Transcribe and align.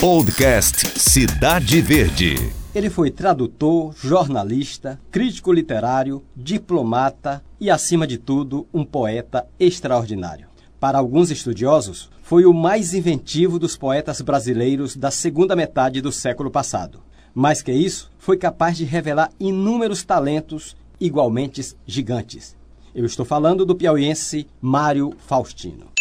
Podcast 0.00 1.00
Cidade 1.00 1.80
Verde. 1.80 2.34
Ele 2.74 2.90
foi 2.90 3.10
tradutor, 3.10 3.94
jornalista, 3.96 5.00
crítico 5.10 5.50
literário, 5.50 6.22
diplomata 6.36 7.42
e, 7.58 7.70
acima 7.70 8.06
de 8.06 8.18
tudo, 8.18 8.66
um 8.74 8.84
poeta 8.84 9.46
extraordinário. 9.58 10.48
Para 10.78 10.98
alguns 10.98 11.30
estudiosos, 11.30 12.10
foi 12.22 12.44
o 12.44 12.52
mais 12.52 12.92
inventivo 12.92 13.58
dos 13.58 13.74
poetas 13.74 14.20
brasileiros 14.20 14.94
da 14.94 15.10
segunda 15.10 15.56
metade 15.56 16.02
do 16.02 16.12
século 16.12 16.50
passado. 16.50 17.00
Mais 17.34 17.62
que 17.62 17.72
isso, 17.72 18.12
foi 18.18 18.36
capaz 18.36 18.76
de 18.76 18.84
revelar 18.84 19.30
inúmeros 19.40 20.04
talentos 20.04 20.76
igualmente 21.00 21.74
gigantes. 21.86 22.54
Eu 22.94 23.06
estou 23.06 23.24
falando 23.24 23.64
do 23.64 23.74
piauiense 23.74 24.46
Mário 24.60 25.14
Faustino. 25.26 25.95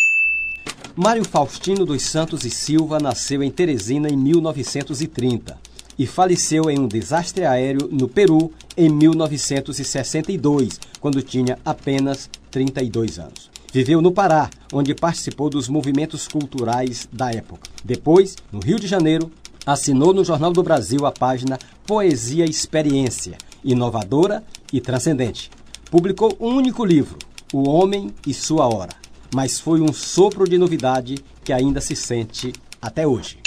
Mário 0.98 1.26
Faustino 1.26 1.86
dos 1.86 2.04
Santos 2.04 2.46
e 2.46 2.50
Silva 2.50 3.00
nasceu 3.00 3.44
em 3.44 3.52
Teresina 3.52 4.08
em 4.08 4.16
1930 4.16 5.60
e 6.00 6.08
faleceu 6.08 6.70
em 6.70 6.80
um 6.80 6.88
desastre 6.88 7.44
aéreo 7.44 7.90
no 7.92 8.08
Peru 8.08 8.50
em 8.78 8.88
1962, 8.88 10.80
quando 11.02 11.22
tinha 11.22 11.60
apenas 11.66 12.30
32 12.50 13.20
anos. 13.20 13.52
Viveu 13.74 14.02
no 14.02 14.14
Pará, 14.14 14.50
onde 14.72 14.96
participou 14.96 15.50
dos 15.50 15.68
movimentos 15.68 16.30
culturais 16.30 17.10
da 17.12 17.30
época. 17.30 17.70
Depois, 17.84 18.38
no 18.50 18.62
Rio 18.62 18.80
de 18.80 18.88
Janeiro, 18.88 19.30
assinou 19.66 20.14
no 20.14 20.24
Jornal 20.24 20.54
do 20.54 20.64
Brasil 20.64 21.06
a 21.06 21.12
página 21.12 21.60
Poesia 21.86 22.46
Experiência, 22.46 23.38
inovadora 23.66 24.42
e 24.72 24.80
transcendente. 24.80 25.52
Publicou 25.92 26.38
um 26.40 26.56
único 26.56 26.86
livro, 26.86 27.20
O 27.52 27.68
Homem 27.68 28.14
e 28.26 28.34
Sua 28.34 28.66
Hora 28.66 29.05
mas 29.34 29.60
foi 29.60 29.82
um 29.82 29.92
sopro 29.92 30.48
de 30.48 30.58
novidade 30.58 31.16
que 31.44 31.54
ainda 31.54 31.80
se 31.82 31.96
sente 31.96 32.54
até 32.82 33.08
hoje. 33.08 33.40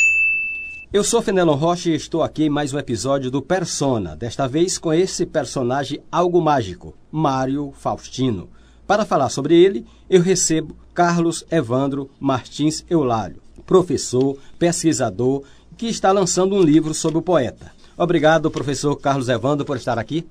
Eu 0.91 1.05
sou 1.05 1.21
Fenelon 1.21 1.55
Rocha 1.55 1.91
e 1.91 1.95
estou 1.95 2.23
aqui 2.23 2.45
em 2.45 2.49
mais 2.49 2.73
um 2.73 2.79
episódio 2.79 3.31
do 3.31 3.43
Persona, 3.43 4.17
desta 4.17 4.49
vez 4.49 4.79
com 4.79 4.93
esse 4.93 5.27
personagem 5.27 6.01
algo 6.11 6.41
mágico, 6.41 6.95
Mário 7.13 7.73
Faustino. 7.77 8.49
Para 8.87 9.05
falar 9.05 9.29
sobre 9.29 9.55
ele, 9.55 9.85
eu 10.09 10.23
recebo 10.23 10.75
Carlos 10.95 11.45
Evandro 11.51 12.11
Martins 12.19 12.87
Eulário, 12.89 13.43
professor, 13.67 14.39
pesquisador, 14.59 15.43
que 15.77 15.87
está 15.87 16.11
lançando 16.11 16.55
um 16.55 16.63
livro 16.63 16.95
sobre 16.95 17.19
o 17.19 17.23
poeta. 17.23 17.71
Obrigado, 17.97 18.51
professor 18.51 18.97
Carlos 18.97 19.29
Evandro, 19.29 19.67
por 19.67 19.77
estar 19.77 19.99
aqui. 19.99 20.27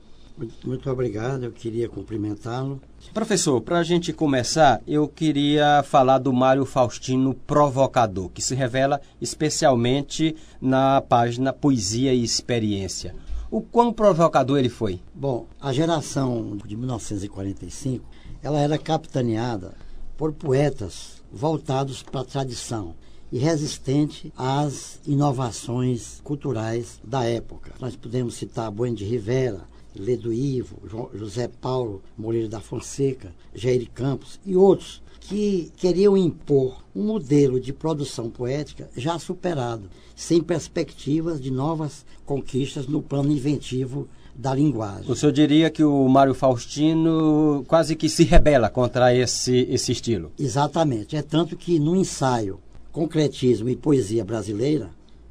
Muito, 0.64 0.92
obrigado, 0.92 1.44
eu 1.46 1.52
queria 1.52 1.90
cumprimentá-lo. 1.90 2.80
Professor, 3.12 3.60
para 3.60 3.80
a 3.80 3.84
gente 3.84 4.14
começar, 4.14 4.82
eu 4.88 5.08
queria 5.08 5.82
falar 5.84 6.20
do 6.20 6.32
Mário 6.32 6.64
Faustino 6.64 7.34
Provocador, 7.34 8.30
que 8.30 8.42
se 8.42 8.54
revela 8.54 9.02
especialmente 9.20 10.36
na 10.62 11.02
página 11.02 11.52
Poesia 11.52 12.14
e 12.14 12.24
Experiência. 12.24 13.16
O 13.50 13.62
quão 13.62 13.92
provocador 13.92 14.60
ele 14.60 14.70
foi? 14.70 15.00
Bom, 15.16 15.48
a 15.60 15.74
geração 15.74 16.56
de 16.66 16.78
1945, 16.78 18.06
ela 18.44 18.60
era 18.60 18.78
capitaneada 18.78 19.74
por 20.16 20.34
poetas 20.34 21.24
voltados 21.32 22.04
para 22.04 22.22
a 22.22 22.26
tradição 22.26 22.94
e 23.32 23.40
resistente 23.40 24.32
às 24.38 25.00
inovações 25.06 26.22
culturais 26.24 27.00
da 27.04 27.24
época. 27.24 27.74
Nós 27.80 27.96
podemos 27.96 28.36
citar 28.36 28.70
Bueno 28.72 28.96
de 28.96 29.06
Rivera, 29.06 29.62
Ledo 29.96 30.32
Ivo, 30.32 30.78
José 31.14 31.48
Paulo 31.48 32.02
Moreira 32.18 32.48
da 32.48 32.60
Fonseca, 32.60 33.34
Jair 33.54 33.90
Campos 33.94 34.40
e 34.46 34.56
outros 34.56 35.02
que 35.20 35.72
queriam 35.76 36.16
impor 36.16 36.84
um 36.96 37.04
modelo 37.04 37.60
de 37.60 37.74
produção 37.74 38.30
poética 38.30 38.90
já 38.96 39.20
superado, 39.20 39.90
sem 40.16 40.42
perspectivas 40.42 41.42
de 41.42 41.52
novas 41.52 42.06
conquistas 42.26 42.88
no 42.88 43.02
plano 43.02 43.32
inventivo 43.32 44.08
da 44.34 44.54
linguagem. 44.54 45.12
O 45.12 45.16
senhor 45.16 45.32
diria 45.32 45.70
que 45.70 45.84
o 45.84 46.08
Mário 46.08 46.34
Faustino 46.34 47.66
quase 47.68 47.96
que 47.96 48.08
se 48.08 48.24
rebela 48.24 48.70
contra 48.70 49.14
esse, 49.14 49.68
esse 49.70 49.92
estilo? 49.92 50.32
Exatamente. 50.38 51.16
É 51.16 51.22
tanto 51.22 51.58
que 51.58 51.80
no 51.80 51.96
ensaio 51.96 52.60
Concretismo 52.92 53.70
e 53.70 53.76
Poesia 53.76 54.24
Brasileira, 54.24 54.90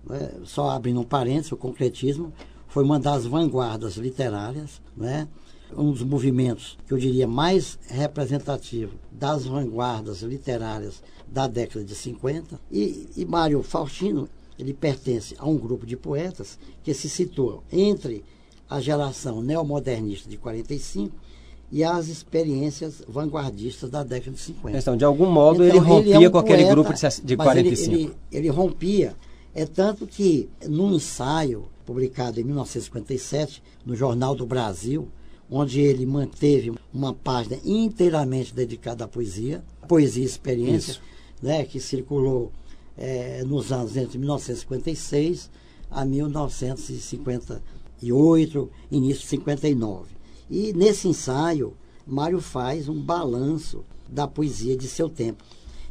né, 0.08 0.30
só 0.44 0.70
abrindo 0.70 1.00
um 1.00 1.04
parênteses, 1.04 1.52
o 1.52 1.56
concretismo 1.56 2.32
foi 2.76 2.84
uma 2.84 3.00
das 3.00 3.24
vanguardas 3.24 3.96
literárias, 3.96 4.82
né? 4.94 5.26
um 5.74 5.92
dos 5.92 6.02
movimentos 6.02 6.76
que 6.86 6.92
eu 6.92 6.98
diria 6.98 7.26
mais 7.26 7.78
representativo 7.88 8.92
das 9.10 9.46
vanguardas 9.46 10.20
literárias 10.20 11.02
da 11.26 11.46
década 11.46 11.82
de 11.82 11.94
50. 11.94 12.60
E, 12.70 13.08
e 13.16 13.24
Mário 13.24 13.62
Faustino, 13.62 14.28
ele 14.58 14.74
pertence 14.74 15.34
a 15.38 15.48
um 15.48 15.56
grupo 15.56 15.86
de 15.86 15.96
poetas 15.96 16.58
que 16.82 16.92
se 16.92 17.08
situa 17.08 17.62
entre 17.72 18.22
a 18.68 18.78
geração 18.78 19.40
neomodernista 19.40 20.28
de 20.28 20.36
45 20.36 21.16
e 21.72 21.82
as 21.82 22.08
experiências 22.08 23.02
vanguardistas 23.08 23.88
da 23.88 24.04
década 24.04 24.32
de 24.32 24.42
50. 24.42 24.76
Então, 24.76 24.98
de 24.98 25.04
algum 25.06 25.30
modo, 25.30 25.64
então, 25.64 25.78
ele 25.78 25.78
rompia 25.78 26.14
ele 26.16 26.24
é 26.26 26.28
um 26.28 26.30
com 26.30 26.38
aquele 26.38 26.64
poeta, 26.64 26.74
grupo 26.74 26.92
de, 26.92 27.22
de 27.24 27.36
45. 27.38 27.94
Ele, 27.94 28.02
ele, 28.02 28.14
ele 28.30 28.48
rompia. 28.50 29.16
É 29.54 29.64
tanto 29.64 30.06
que, 30.06 30.50
num 30.68 30.94
ensaio 30.94 31.70
publicado 31.86 32.38
em 32.40 32.44
1957 32.44 33.62
no 33.84 33.94
Jornal 33.94 34.34
do 34.34 34.44
Brasil, 34.44 35.06
onde 35.48 35.80
ele 35.80 36.04
manteve 36.04 36.74
uma 36.92 37.14
página 37.14 37.60
inteiramente 37.64 38.52
dedicada 38.52 39.04
à 39.04 39.08
poesia, 39.08 39.64
Poesia 39.86 40.24
e 40.24 40.26
Experiência, 40.26 41.00
né, 41.40 41.64
que 41.64 41.78
circulou 41.78 42.50
é, 42.98 43.44
nos 43.44 43.70
anos 43.70 43.96
entre 43.96 44.18
1956 44.18 45.48
a 45.88 46.04
1958, 46.04 48.70
início 48.90 49.22
de 49.22 49.28
59. 49.28 50.08
E 50.50 50.72
nesse 50.72 51.06
ensaio, 51.06 51.74
Mário 52.04 52.40
faz 52.40 52.88
um 52.88 53.00
balanço 53.00 53.84
da 54.08 54.26
poesia 54.26 54.76
de 54.76 54.88
seu 54.88 55.08
tempo. 55.08 55.44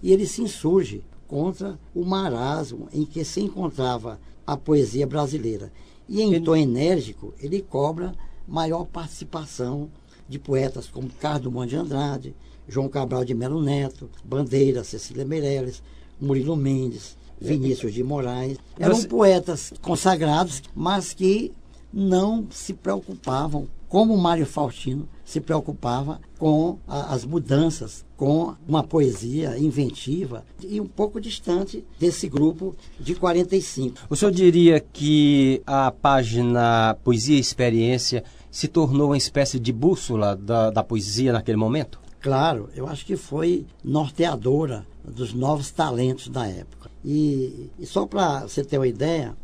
E 0.04 0.12
ele 0.12 0.28
se 0.28 0.42
insurge 0.42 1.02
contra 1.28 1.80
o 1.94 2.06
marasmo 2.06 2.88
em 2.94 3.06
que 3.06 3.24
se 3.24 3.42
encontrava 3.42 4.20
a 4.46 4.56
poesia 4.56 5.08
brasileira. 5.08 5.72
E 6.08 6.22
em 6.22 6.42
tom 6.42 6.56
enérgico, 6.56 7.34
ele 7.40 7.62
cobra 7.62 8.14
maior 8.48 8.86
participação 8.86 9.90
de 10.28 10.38
poetas 10.38 10.88
como 10.88 11.10
Carlos 11.10 11.44
Drummond 11.44 11.70
de 11.70 11.76
Andrade, 11.76 12.36
João 12.68 12.88
Cabral 12.88 13.24
de 13.24 13.34
Melo 13.34 13.62
Neto, 13.62 14.10
Bandeira, 14.24 14.84
Cecília 14.84 15.26
Meirelles, 15.26 15.82
Murilo 16.20 16.56
Mendes, 16.56 17.18
Vinícius 17.40 17.94
de 17.94 18.04
Moraes. 18.04 18.58
Eram 18.80 19.04
poetas 19.04 19.74
consagrados, 19.82 20.64
mas 20.74 21.14
que 21.14 21.52
não 21.94 22.48
se 22.50 22.74
preocupavam, 22.74 23.68
como 23.88 24.18
Mário 24.18 24.46
Faustino 24.46 25.08
se 25.24 25.40
preocupava 25.40 26.20
com 26.38 26.78
a, 26.88 27.14
as 27.14 27.26
mudanças, 27.26 28.06
com 28.16 28.54
uma 28.68 28.84
poesia 28.84 29.58
inventiva 29.58 30.44
e 30.62 30.80
um 30.80 30.88
pouco 30.88 31.20
distante 31.20 31.86
desse 32.00 32.28
grupo 32.28 32.76
de 33.00 33.16
45. 33.16 33.98
O 34.10 34.16
senhor 34.16 34.32
diria 34.32 34.80
que 34.80 35.62
a 35.66 35.92
página 35.92 36.96
Poesia 37.04 37.38
e 37.38 37.40
Experiência 37.40 38.24
se 38.52 38.68
tornou 38.68 39.08
uma 39.08 39.18
espécie 39.18 39.60
de 39.60 39.74
bússola 39.74 40.36
da, 40.36 40.70
da 40.70 40.84
poesia 40.84 41.34
naquele 41.34 41.58
momento? 41.58 42.00
Claro, 42.22 42.70
eu 42.76 42.88
acho 42.88 43.06
que 43.06 43.16
foi 43.16 43.66
norteadora 43.84 44.86
dos 45.04 45.34
novos 45.34 45.70
talentos 45.72 46.28
da 46.28 46.48
época. 46.48 46.90
E, 47.04 47.70
e 47.78 47.86
só 47.86 48.06
para 48.08 48.42
você 48.42 48.64
ter 48.64 48.80
uma 48.80 48.88
ideia, 48.88 49.36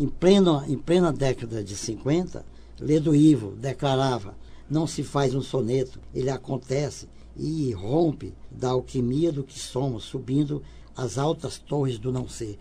em 0.00 0.08
plena, 0.08 0.64
em 0.66 0.78
plena 0.78 1.12
década 1.12 1.62
de 1.62 1.76
50, 1.76 2.42
Ledo 2.80 3.14
Ivo 3.14 3.50
declarava: 3.50 4.34
não 4.68 4.86
se 4.86 5.02
faz 5.02 5.34
um 5.34 5.42
soneto, 5.42 6.00
ele 6.14 6.30
acontece 6.30 7.06
e 7.36 7.70
rompe 7.72 8.32
da 8.50 8.70
alquimia 8.70 9.30
do 9.30 9.44
que 9.44 9.58
somos, 9.58 10.04
subindo 10.04 10.62
as 10.96 11.18
altas 11.18 11.58
torres 11.58 11.98
do 11.98 12.10
não 12.10 12.26
ser. 12.26 12.58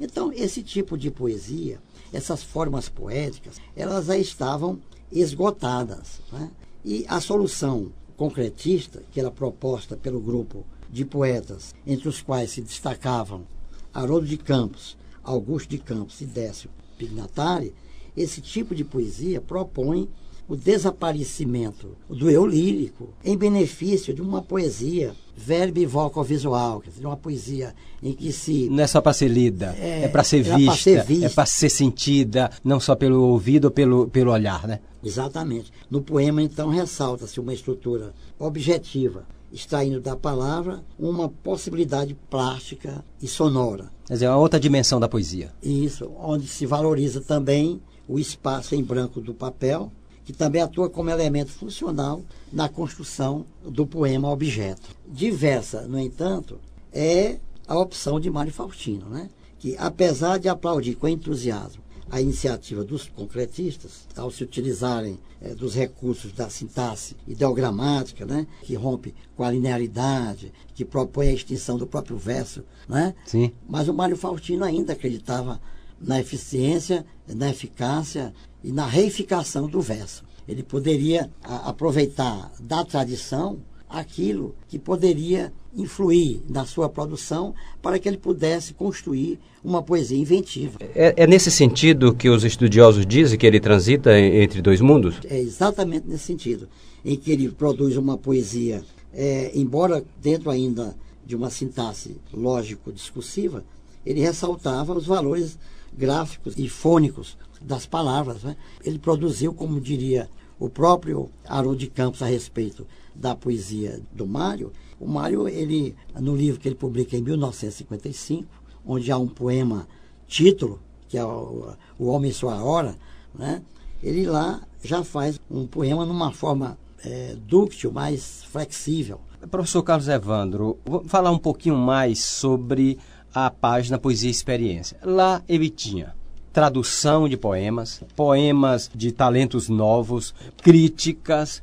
Então, 0.00 0.32
esse 0.32 0.62
tipo 0.62 0.96
de 0.96 1.10
poesia, 1.10 1.78
essas 2.10 2.42
formas 2.42 2.88
poéticas, 2.88 3.56
elas 3.76 4.06
já 4.06 4.16
estavam 4.16 4.80
esgotadas. 5.12 6.20
Né? 6.32 6.50
E 6.82 7.04
a 7.08 7.20
solução 7.20 7.92
concretista, 8.16 9.02
que 9.12 9.20
era 9.20 9.30
proposta 9.30 9.98
pelo 9.98 10.18
grupo 10.18 10.64
de 10.90 11.04
poetas, 11.04 11.74
entre 11.86 12.08
os 12.08 12.22
quais 12.22 12.50
se 12.50 12.62
destacavam 12.62 13.44
Haroldo 13.92 14.26
de 14.26 14.38
Campos, 14.38 14.96
Augusto 15.22 15.70
de 15.70 15.78
Campos 15.78 16.20
e 16.20 16.26
Décio 16.26 16.70
Pignatari, 16.98 17.74
esse 18.16 18.40
tipo 18.40 18.74
de 18.74 18.84
poesia 18.84 19.40
propõe 19.40 20.08
o 20.50 20.56
desaparecimento 20.56 21.96
do 22.08 22.28
eu 22.28 22.44
lírico 22.44 23.10
em 23.24 23.36
benefício 23.36 24.12
de 24.12 24.20
uma 24.20 24.42
poesia 24.42 25.14
verbo 25.36 25.86
vocal 25.86 26.24
visual, 26.24 26.80
quer 26.80 26.90
dizer, 26.90 27.06
uma 27.06 27.16
poesia 27.16 27.72
em 28.02 28.12
que 28.12 28.32
se 28.32 28.68
não 28.68 28.82
é 28.82 28.86
só 28.88 29.00
para 29.00 29.12
ser 29.12 29.28
lida, 29.28 29.76
é, 29.78 30.02
é 30.02 30.08
para 30.08 30.24
ser, 30.24 30.44
ser, 30.44 30.56
vista, 31.04 31.26
é 31.26 31.28
para 31.28 31.46
ser 31.46 31.70
sentida, 31.70 32.50
não 32.64 32.80
só 32.80 32.96
pelo 32.96 33.22
ouvido 33.22 33.66
ou 33.66 33.70
pelo 33.70 34.08
pelo 34.08 34.32
olhar, 34.32 34.66
né? 34.66 34.80
Exatamente. 35.04 35.72
No 35.88 36.02
poema 36.02 36.42
então 36.42 36.68
ressalta-se 36.68 37.38
uma 37.38 37.54
estrutura 37.54 38.12
objetiva 38.36 39.24
extraindo 39.52 40.00
da 40.00 40.16
palavra 40.16 40.82
uma 40.98 41.28
possibilidade 41.28 42.16
plástica 42.28 43.04
e 43.22 43.28
sonora. 43.28 43.92
Quer 44.04 44.14
dizer, 44.14 44.26
é 44.26 44.30
uma 44.30 44.38
outra 44.38 44.58
dimensão 44.58 44.98
da 44.98 45.08
poesia. 45.08 45.52
Isso, 45.62 46.10
onde 46.18 46.48
se 46.48 46.66
valoriza 46.66 47.20
também 47.20 47.80
o 48.08 48.18
espaço 48.18 48.74
em 48.74 48.82
branco 48.82 49.20
do 49.20 49.32
papel, 49.32 49.92
que 50.24 50.32
também 50.32 50.62
atua 50.62 50.90
como 50.90 51.10
elemento 51.10 51.50
funcional 51.50 52.22
na 52.52 52.68
construção 52.68 53.44
do 53.64 53.86
poema 53.86 54.30
objeto. 54.30 54.94
Diversa, 55.06 55.82
no 55.82 55.98
entanto, 55.98 56.58
é 56.92 57.38
a 57.66 57.78
opção 57.78 58.18
de 58.18 58.30
Mário 58.30 58.52
Faustino, 58.52 59.08
né? 59.08 59.28
que 59.58 59.76
apesar 59.78 60.38
de 60.38 60.48
aplaudir 60.48 60.94
com 60.94 61.06
entusiasmo 61.06 61.82
a 62.10 62.20
iniciativa 62.20 62.82
dos 62.82 63.06
concretistas, 63.08 64.06
ao 64.16 64.30
se 64.30 64.42
utilizarem 64.42 65.18
é, 65.40 65.54
dos 65.54 65.74
recursos 65.74 66.32
da 66.32 66.50
sintaxe 66.50 67.14
ideogramática, 67.26 68.26
né, 68.26 68.46
que 68.62 68.74
rompe 68.74 69.14
com 69.36 69.44
a 69.44 69.50
linearidade, 69.50 70.52
que 70.74 70.84
propõe 70.84 71.28
a 71.28 71.32
extinção 71.32 71.78
do 71.78 71.86
próprio 71.86 72.16
verso. 72.16 72.64
Né? 72.88 73.14
Sim. 73.24 73.52
Mas 73.68 73.86
o 73.86 73.94
Mário 73.94 74.16
Faustino 74.16 74.64
ainda 74.64 74.92
acreditava 74.92 75.60
na 76.00 76.18
eficiência, 76.18 77.06
na 77.28 77.50
eficácia 77.50 78.34
e 78.62 78.72
na 78.72 78.86
reificação 78.86 79.68
do 79.68 79.80
verso. 79.80 80.24
Ele 80.48 80.62
poderia 80.62 81.30
a, 81.42 81.70
aproveitar 81.70 82.52
da 82.60 82.84
tradição 82.84 83.58
aquilo 83.88 84.54
que 84.68 84.78
poderia 84.78 85.52
influir 85.74 86.40
na 86.48 86.64
sua 86.64 86.88
produção 86.88 87.54
para 87.82 87.98
que 87.98 88.08
ele 88.08 88.16
pudesse 88.16 88.72
construir 88.72 89.38
uma 89.62 89.82
poesia 89.82 90.16
inventiva. 90.16 90.78
É, 90.94 91.14
é, 91.16 91.26
nesse 91.26 91.50
sentido 91.50 92.14
que 92.14 92.28
os 92.28 92.44
estudiosos 92.44 93.04
dizem 93.04 93.38
que 93.38 93.46
ele 93.46 93.60
transita 93.60 94.18
entre 94.18 94.62
dois 94.62 94.80
mundos? 94.80 95.16
É 95.24 95.38
exatamente 95.38 96.06
nesse 96.06 96.24
sentido, 96.24 96.68
em 97.04 97.16
que 97.16 97.30
ele 97.30 97.50
produz 97.50 97.96
uma 97.96 98.16
poesia, 98.16 98.82
é, 99.12 99.50
embora 99.54 100.04
dentro 100.20 100.50
ainda 100.50 100.96
de 101.26 101.36
uma 101.36 101.50
sintaxe 101.50 102.16
lógico-discursiva, 102.32 103.64
ele 104.04 104.20
ressaltava 104.20 104.96
os 104.96 105.06
valores 105.06 105.58
gráficos 105.96 106.54
e 106.56 106.68
fônicos 106.68 107.36
das 107.60 107.86
palavras. 107.86 108.42
Né? 108.42 108.56
Ele 108.84 108.98
produziu, 108.98 109.52
como 109.52 109.80
diria 109.80 110.28
o 110.58 110.68
próprio 110.68 111.30
Haroldo 111.46 111.78
de 111.78 111.88
Campos 111.88 112.22
a 112.22 112.26
respeito 112.26 112.86
da 113.14 113.34
poesia 113.34 114.00
do 114.12 114.26
Mário, 114.26 114.72
o 114.98 115.08
Mário, 115.08 115.48
ele, 115.48 115.96
no 116.20 116.36
livro 116.36 116.60
que 116.60 116.68
ele 116.68 116.74
publica 116.74 117.16
em 117.16 117.22
1955, 117.22 118.46
onde 118.84 119.10
há 119.10 119.16
um 119.16 119.26
poema 119.26 119.88
título, 120.26 120.78
que 121.08 121.16
é 121.16 121.24
o, 121.24 121.72
o 121.98 122.06
Homem 122.06 122.30
Sua 122.30 122.62
Hora, 122.62 122.94
né? 123.34 123.62
ele 124.02 124.26
lá 124.26 124.60
já 124.82 125.02
faz 125.02 125.40
um 125.50 125.66
poema 125.66 126.04
numa 126.04 126.32
forma 126.32 126.78
é, 127.04 127.36
dúctil, 127.46 127.90
mais 127.90 128.44
flexível. 128.44 129.20
Professor 129.50 129.82
Carlos 129.82 130.08
Evandro, 130.08 130.78
vou 130.84 131.02
falar 131.04 131.30
um 131.30 131.38
pouquinho 131.38 131.76
mais 131.76 132.22
sobre 132.22 132.98
a 133.34 133.50
página 133.50 133.98
Poesia 133.98 134.28
e 134.28 134.32
Experiência. 134.32 134.98
Lá 135.02 135.42
ele 135.48 135.70
tinha 135.70 136.14
tradução 136.52 137.28
de 137.28 137.36
poemas, 137.36 138.02
poemas 138.16 138.90
de 138.94 139.12
talentos 139.12 139.68
novos, 139.68 140.34
críticas, 140.62 141.62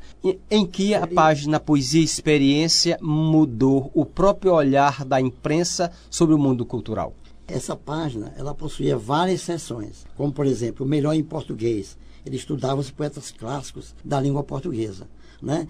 em 0.50 0.66
que 0.66 0.96
a 0.96 1.06
página 1.06 1.60
Poesia 1.60 2.02
e 2.02 2.06
Experiência 2.06 2.98
mudou 3.02 3.92
o 3.94 4.06
próprio 4.06 4.54
olhar 4.54 5.04
da 5.04 5.20
imprensa 5.20 5.92
sobre 6.10 6.34
o 6.34 6.38
mundo 6.38 6.66
cultural. 6.66 7.14
Essa 7.48 7.76
página, 7.76 8.34
ela 8.38 8.54
possuía 8.54 8.98
várias 8.98 9.42
seções, 9.42 10.06
como 10.16 10.32
por 10.32 10.46
exemplo, 10.46 10.86
o 10.86 10.90
melhor 10.90 11.14
em 11.14 11.24
português. 11.24 11.98
Ele 12.26 12.36
estudava 12.36 12.82
os 12.82 12.92
poetas 12.92 13.32
clássicos 13.32 13.96
da 14.04 14.20
língua 14.20 14.44
portuguesa, 14.44 15.08
né? 15.42 15.68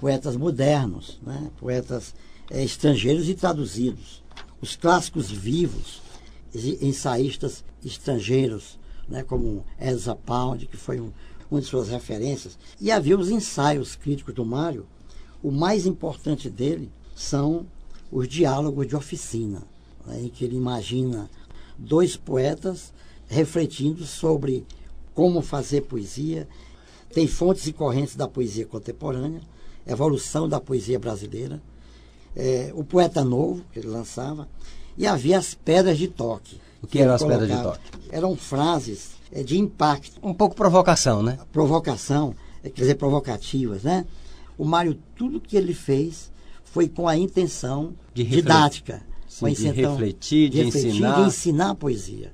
Poetas 0.00 0.36
modernos, 0.36 1.20
né? 1.24 1.50
Poetas 1.58 2.14
é, 2.50 2.64
estrangeiros 2.64 3.28
e 3.28 3.34
traduzidos. 3.34 4.19
Os 4.62 4.76
clássicos 4.76 5.30
vivos, 5.30 6.02
ensaístas 6.54 7.64
estrangeiros, 7.84 8.78
né, 9.08 9.22
como 9.22 9.64
Elsa 9.80 10.14
Pound, 10.14 10.66
que 10.66 10.76
foi 10.76 11.00
um, 11.00 11.10
uma 11.50 11.60
de 11.60 11.66
suas 11.66 11.88
referências. 11.88 12.58
E 12.80 12.90
havia 12.90 13.18
os 13.18 13.30
ensaios 13.30 13.96
críticos 13.96 14.34
do 14.34 14.44
Mário. 14.44 14.86
O 15.42 15.50
mais 15.50 15.86
importante 15.86 16.50
dele 16.50 16.90
são 17.14 17.66
os 18.12 18.28
diálogos 18.28 18.86
de 18.86 18.94
oficina, 18.94 19.62
né, 20.06 20.20
em 20.20 20.28
que 20.28 20.44
ele 20.44 20.56
imagina 20.56 21.30
dois 21.78 22.16
poetas 22.16 22.92
refletindo 23.26 24.04
sobre 24.04 24.66
como 25.14 25.40
fazer 25.40 25.82
poesia. 25.82 26.46
Tem 27.12 27.26
fontes 27.26 27.66
e 27.66 27.72
correntes 27.72 28.14
da 28.14 28.28
poesia 28.28 28.66
contemporânea, 28.66 29.40
evolução 29.86 30.48
da 30.48 30.60
poesia 30.60 30.98
brasileira, 30.98 31.62
é, 32.36 32.72
o 32.74 32.84
poeta 32.84 33.24
novo 33.24 33.64
que 33.72 33.78
ele 33.78 33.88
lançava, 33.88 34.48
e 34.96 35.06
havia 35.06 35.38
as 35.38 35.54
pedras 35.54 35.98
de 35.98 36.08
toque. 36.08 36.60
O 36.82 36.86
que, 36.86 36.98
que 36.98 37.02
eram 37.02 37.14
as 37.14 37.22
pedras 37.22 37.48
de 37.48 37.62
toque? 37.62 37.80
Eram 38.10 38.36
frases 38.36 39.12
é, 39.32 39.42
de 39.42 39.58
impacto. 39.58 40.18
Um 40.22 40.34
pouco 40.34 40.54
provocação, 40.54 41.22
né? 41.22 41.38
Provocação, 41.52 42.34
é, 42.62 42.70
quer 42.70 42.82
dizer, 42.82 42.94
provocativas, 42.96 43.82
né? 43.82 44.06
O 44.56 44.64
Mário, 44.64 44.98
tudo 45.16 45.40
que 45.40 45.56
ele 45.56 45.74
fez 45.74 46.30
foi 46.64 46.88
com 46.88 47.08
a 47.08 47.16
intenção 47.16 47.94
de 48.14 48.24
didática. 48.24 49.02
Sim, 49.26 49.40
com 49.40 49.46
a 49.46 49.50
intenção, 49.50 49.72
de 49.72 49.80
refletir, 49.80 50.50
de, 50.50 50.58
de 50.58 50.64
refletir, 50.64 50.88
ensinar. 50.90 51.14
De 51.14 51.28
ensinar 51.28 51.70
a 51.70 51.74
poesia. 51.74 52.32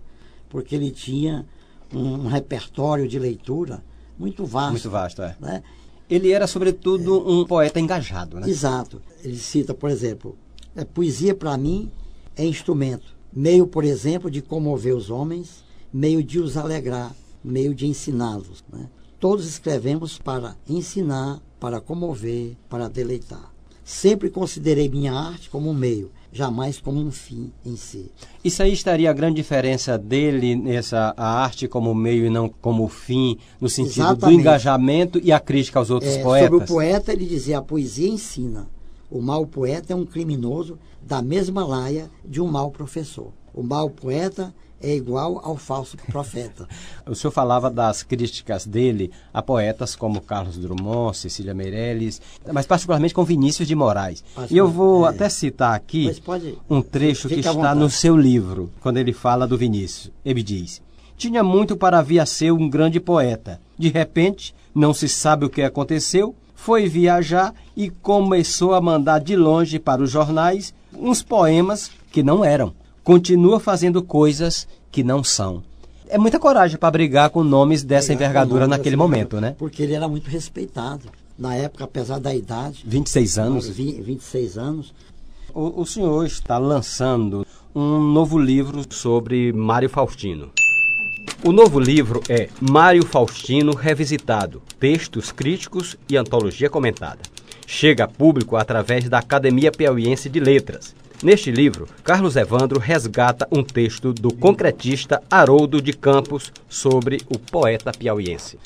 Porque 0.49 0.75
ele 0.75 0.91
tinha 0.91 1.47
um, 1.93 2.25
um 2.25 2.27
repertório 2.27 3.07
de 3.07 3.19
leitura 3.19 3.83
muito 4.19 4.45
vasto. 4.45 4.73
Muito 4.73 4.91
vasto, 4.91 5.23
é. 5.23 5.37
Né? 5.39 5.63
Ele 6.09 6.31
era, 6.31 6.47
sobretudo, 6.47 7.17
é, 7.17 7.31
um 7.31 7.45
poeta 7.45 7.81
engajado, 7.81 8.39
né? 8.39 8.49
Exato. 8.49 9.03
Ele 9.25 9.37
cita, 9.37 9.75
por 9.75 9.91
exemplo, 9.91 10.37
é, 10.75 10.85
poesia 10.85 11.35
para 11.35 11.57
mim 11.57 11.91
é 12.37 12.45
instrumento, 12.45 13.17
meio, 13.33 13.67
por 13.67 13.85
exemplo, 13.85 14.31
de 14.31 14.43
comover 14.43 14.95
os 14.95 15.11
homens, 15.11 15.65
meio 15.93 16.23
de 16.23 16.39
os 16.39 16.57
alegrar, 16.57 17.15
meio 17.43 17.75
de 17.75 17.87
ensiná-los. 17.87 18.63
Né? 18.73 18.89
Todos 19.19 19.47
escrevemos 19.47 20.19
para 20.19 20.57
ensinar, 20.69 21.41
para 21.59 21.81
comover, 21.81 22.57
para 22.69 22.89
deleitar. 22.89 23.53
Sempre 23.83 24.31
considerei 24.31 24.89
minha 24.89 25.13
arte 25.13 25.49
como 25.49 25.71
um 25.71 25.75
meio, 25.75 26.11
jamais 26.37 26.81
como 26.81 27.01
um 27.01 27.11
fim 27.11 27.51
em 27.65 27.77
si. 27.77 28.11
Isso 28.45 28.63
aí 28.63 28.73
estaria 28.73 29.11
a 29.11 29.13
grande 29.13 29.37
diferença 29.37 29.99
dele 29.99 30.55
nessa 30.55 31.15
a 31.17 31.43
arte 31.43 31.67
como 31.67 31.95
meio 31.95 32.27
e 32.27 32.31
não 32.31 32.49
como 32.49 32.87
fim, 32.89 33.39
no 33.61 33.69
sentido 33.69 34.03
Exatamente. 34.03 34.37
do 34.37 34.41
engajamento 34.41 35.21
e 35.23 35.33
a 35.33 35.41
crítica 35.41 35.79
aos 35.79 35.91
outros 35.91 36.13
é, 36.13 36.23
poetas. 36.23 36.51
Sobre 36.51 36.65
o 36.65 36.69
poeta, 36.69 37.13
ele 37.13 37.27
dizia: 37.27 37.59
a 37.59 37.63
poesia 37.63 38.09
ensina. 38.09 38.69
O 39.11 39.23
mau 39.23 39.47
poeta 39.47 39.93
é 39.93 39.97
um 39.97 40.05
criminoso 40.05 40.79
da 41.01 41.23
mesma 41.23 41.65
laia 41.65 42.11
de 42.25 42.41
um 42.41 42.47
mau 42.47 42.71
professor. 42.71 43.33
O 43.55 43.63
mau 43.63 43.89
poeta 43.89 44.55
é 44.81 44.95
igual 44.95 45.41
ao 45.43 45.57
falso 45.57 45.97
profeta. 45.97 46.69
o 47.07 47.15
senhor 47.15 47.33
falava 47.33 47.71
das 47.71 48.03
críticas 48.03 48.67
dele 48.67 49.11
a 49.33 49.43
poetas 49.43 49.97
como 49.97 50.21
Carlos 50.21 50.59
Drummond, 50.59 51.17
Cecília 51.17 51.55
Meirelles, 51.55 52.21
mas 52.53 52.67
particularmente 52.67 53.15
com 53.15 53.25
Vinícius 53.25 53.67
de 53.67 53.75
Moraes. 53.75 54.23
Mas, 54.37 54.51
e 54.51 54.57
eu 54.57 54.69
vou 54.69 55.07
é, 55.07 55.11
até 55.11 55.29
citar 55.29 55.75
aqui 55.75 56.15
pode, 56.21 56.59
um 56.69 56.83
trecho 56.83 57.29
que 57.29 57.41
está 57.41 57.75
no 57.75 57.91
seu 57.91 58.17
livro, 58.17 58.71
quando 58.81 58.99
ele 58.99 59.13
fala 59.13 59.47
do 59.47 59.59
Vinícius. 59.59 60.13
Ele 60.25 60.43
diz: 60.43 60.83
Tinha 61.17 61.43
muito 61.43 61.77
para 61.77 62.03
vir 62.03 62.21
a 62.21 62.27
ser 62.27 62.53
um 62.53 62.69
grande 62.69 63.01
poeta. 63.01 63.61
De 63.79 63.89
repente, 63.89 64.55
não 64.75 64.93
se 64.93 65.09
sabe 65.09 65.45
o 65.45 65.51
que 65.51 65.63
aconteceu, 65.63 66.35
foi 66.55 66.89
viajar 66.89 67.55
e 67.77 67.91
começou 67.91 68.75
a 68.75 68.81
mandar 68.81 69.21
de 69.21 69.37
longe 69.37 69.79
para 69.79 70.03
os 70.03 70.11
jornais 70.11 70.75
uns 70.99 71.23
poemas 71.23 71.91
que 72.11 72.23
não 72.23 72.45
eram. 72.45 72.75
Continua 73.07 73.61
fazendo 73.61 74.03
coisas 74.03 74.67
que 74.91 75.05
não 75.05 75.23
são. 75.23 75.63
É 76.09 76.19
muita 76.19 76.41
coragem 76.41 76.77
para 76.77 76.91
brigar 76.91 77.31
com 77.31 77.45
nomes 77.45 77.85
dessa 77.85 78.13
envergadura 78.13 78.67
naquele 78.67 78.97
momento, 78.97 79.41
né? 79.41 79.55
Porque 79.57 79.85
ele 79.85 79.95
era 79.95 80.09
muito 80.09 80.29
respeitado. 80.29 81.03
Na 81.39 81.55
época, 81.55 81.85
apesar 81.85 82.19
da 82.19 82.35
idade. 82.35 82.83
26 82.85 83.39
anos? 83.39 83.69
20, 83.69 84.01
26 84.01 84.59
anos. 84.59 84.93
O, 85.55 85.83
o 85.83 85.87
senhor 85.87 86.27
está 86.27 86.59
lançando 86.59 87.47
um 87.73 88.01
novo 88.01 88.37
livro 88.37 88.83
sobre 88.91 89.53
Mário 89.53 89.89
Faustino. 89.89 90.51
O 91.45 91.53
novo 91.53 91.79
livro 91.79 92.21
é 92.29 92.49
Mário 92.61 93.07
Faustino 93.07 93.73
Revisitado: 93.73 94.61
Textos 94.81 95.31
Críticos 95.31 95.97
e 96.09 96.17
Antologia 96.17 96.69
Comentada. 96.69 97.21
Chega 97.69 98.03
a 98.03 98.09
público 98.09 98.57
através 98.57 99.09
da 99.09 99.19
Academia 99.19 99.71
Piauiense 99.71 100.29
de 100.29 100.41
Letras. 100.41 100.93
Neste 101.23 101.51
livro, 101.51 101.89
Carlos 102.05 102.37
Evandro 102.37 102.79
resgata 102.79 103.49
um 103.51 103.65
texto 103.65 104.13
do 104.13 104.35
concretista 104.35 105.23
Haroldo 105.31 105.81
de 105.81 105.95
Campos 105.95 106.53
sobre 106.69 107.23
o 107.31 107.39
poeta 107.39 107.91
piauiense. 107.91 108.59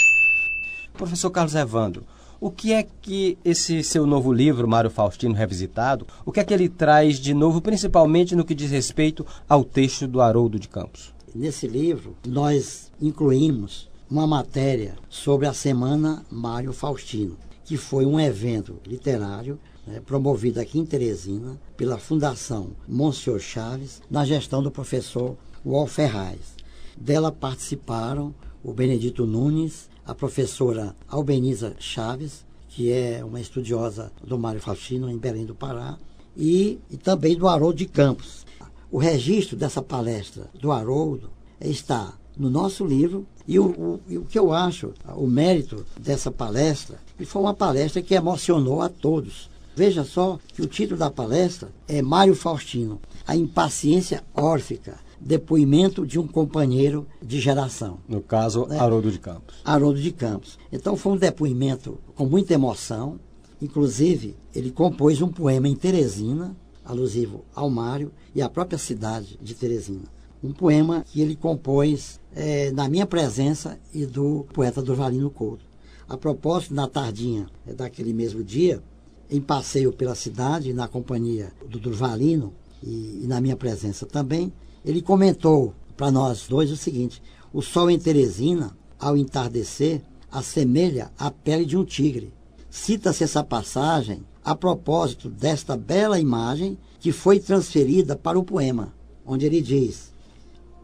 Professor 0.93 1.31
Carlos 1.31 1.55
Evandro, 1.55 2.05
o 2.41 2.51
que 2.51 2.73
é 2.73 2.83
que 2.83 3.39
esse 3.45 3.85
seu 3.85 4.05
novo 4.05 4.33
livro, 4.33 4.67
Mário 4.67 4.91
Faustino 4.91 5.33
Revisitado, 5.33 6.09
o 6.27 6.33
que 6.33 6.41
é 6.41 6.45
que 6.45 6.53
ele 6.53 6.69
traz 6.69 7.21
de 7.21 7.33
novo, 7.33 7.61
principalmente 7.61 8.35
no 8.35 8.45
que 8.45 8.55
diz 8.55 8.73
respeito 8.73 9.25
ao 9.49 9.63
texto 9.63 10.09
do 10.09 10.21
Haroldo 10.21 10.59
de 10.59 10.69
Campos? 10.69 11.15
Nesse 11.33 11.69
livro, 11.69 12.17
nós 12.27 12.91
incluímos 13.01 13.89
uma 14.11 14.27
matéria 14.27 14.97
sobre 15.09 15.47
a 15.47 15.55
Semana 15.55 16.25
Mário 16.29 16.73
Faustino, 16.73 17.37
que 17.65 17.77
foi 17.77 18.05
um 18.05 18.19
evento 18.19 18.77
literário 18.85 19.57
né, 19.91 20.01
promovida 20.01 20.63
aqui 20.63 20.79
em 20.79 20.87
Teresina 20.87 21.61
pela 21.77 21.99
Fundação 21.99 22.71
Monsenhor 22.89 23.41
Chaves, 23.41 24.01
na 24.09 24.25
gestão 24.25 24.63
do 24.63 24.71
professor 24.71 25.37
Wal 25.67 25.87
Ferraz. 25.87 26.55
Dela 26.97 27.33
participaram 27.33 28.35
o 28.63 28.73
Benedito 28.73 29.27
Nunes, 29.27 29.91
a 30.07 30.15
professora 30.15 30.95
Albeniza 31.09 31.75
Chaves, 31.79 32.45
que 32.69 32.93
é 32.93 33.25
uma 33.25 33.41
estudiosa 33.41 34.13
do 34.23 34.39
Mário 34.39 34.61
Faustino 34.61 35.11
em 35.11 35.19
Belém 35.19 35.45
do 35.45 35.55
Pará, 35.55 35.99
e, 36.37 36.79
e 36.89 36.97
também 36.97 37.37
do 37.37 37.49
Haroldo 37.49 37.79
de 37.79 37.87
Campos. 37.87 38.47
O 38.91 38.99
registro 38.99 39.57
dessa 39.57 39.83
palestra 39.83 40.49
do 40.55 40.71
Haroldo 40.71 41.31
está 41.61 42.15
no 42.37 42.49
nosso 42.49 42.85
livro 42.85 43.27
e 43.47 43.59
o, 43.59 43.67
o, 43.67 44.01
e 44.09 44.19
o 44.19 44.25
que 44.25 44.39
eu 44.39 44.53
acho, 44.53 44.95
o 45.17 45.27
mérito 45.27 45.85
dessa 45.99 46.31
palestra, 46.31 46.99
que 47.19 47.25
foi 47.25 47.43
uma 47.43 47.55
palestra 47.55 48.01
que 48.01 48.15
emocionou 48.15 48.81
a 48.81 48.89
todos. 48.89 49.51
Veja 49.75 50.05
só 50.05 50.39
que 50.53 50.63
o 50.63 50.67
título 50.67 50.99
da 50.99 51.11
palestra 51.11 51.73
é 51.87 52.03
Mário 52.03 52.35
Faustino, 52.35 53.01
a 53.27 53.37
impaciência 53.37 54.23
órfica, 54.35 54.99
depoimento 55.21 56.07
de 56.07 56.19
um 56.19 56.27
companheiro 56.27 57.07
de 57.23 57.39
geração. 57.39 57.99
No 58.09 58.21
caso, 58.21 58.67
né? 58.67 58.79
Haroldo 58.79 59.11
de 59.11 59.19
Campos. 59.19 59.57
Haroldo 59.65 60.01
de 60.01 60.11
Campos. 60.11 60.59
Então 60.73 60.97
foi 60.97 61.13
um 61.13 61.17
depoimento 61.17 61.99
com 62.15 62.27
muita 62.27 62.55
emoção. 62.55 63.21
Inclusive, 63.61 64.37
ele 64.55 64.71
compôs 64.71 65.21
um 65.21 65.29
poema 65.29 65.69
em 65.69 65.77
Teresina, 65.77 66.57
alusivo 66.85 67.45
ao 67.55 67.69
Mário 67.69 68.11
e 68.35 68.41
à 68.41 68.49
própria 68.49 68.79
cidade 68.79 69.39
de 69.41 69.55
Teresina. 69.55 70.05
Um 70.43 70.53
poema 70.53 71.05
que 71.07 71.21
ele 71.21 71.37
compôs 71.37 72.19
é, 72.35 72.71
na 72.73 72.89
minha 72.89 73.05
presença 73.05 73.79
e 73.93 74.07
do 74.07 74.47
poeta 74.55 74.81
Durvalino 74.81 75.31
Couto. 75.31 75.65
A 76.09 76.17
propósito, 76.17 76.75
na 76.75 76.89
tardinha 76.89 77.47
é, 77.67 77.75
daquele 77.75 78.15
mesmo 78.15 78.43
dia, 78.43 78.83
em 79.31 79.41
passeio 79.41 79.93
pela 79.93 80.15
cidade, 80.15 80.73
na 80.73 80.89
companhia 80.89 81.53
do 81.69 81.79
Durvalino 81.79 82.53
e, 82.83 83.21
e 83.23 83.27
na 83.27 83.41
minha 83.41 83.57
presença 83.57 84.07
também, 84.07 84.53
ele 84.85 85.01
comentou 85.01 85.75
para 85.97 86.11
nós 86.11 86.47
dois 86.49 86.71
o 86.71 86.77
seguinte: 86.77 87.23
o 87.53 87.63
sol 87.63 87.91
em 87.91 87.99
Teresina, 87.99 88.77
ao 88.99 89.17
entardecer, 89.17 90.03
assemelha 90.31 91.11
a 91.19 91.31
pele 91.31 91.65
de 91.65 91.77
um 91.77 91.85
tigre. 91.85 92.33
Cita-se 92.69 93.25
essa 93.25 93.43
passagem 93.43 94.23
a 94.45 94.55
propósito 94.55 95.29
desta 95.29 95.77
bela 95.77 96.19
imagem 96.19 96.79
que 96.99 97.13
foi 97.13 97.39
transferida 97.39 98.17
para 98.17 98.39
o 98.39 98.45
poema, 98.45 98.95
onde 99.25 99.47
ele 99.47 99.61
diz: 99.61 100.13